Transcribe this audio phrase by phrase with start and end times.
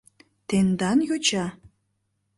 [0.47, 1.45] Тендан йоча?!